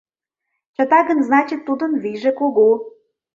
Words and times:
Чыта 0.75 0.99
гын, 1.07 1.19
значит, 1.27 1.59
тудын 1.67 1.91
вийже 2.03 2.31
кугу. 2.39 2.69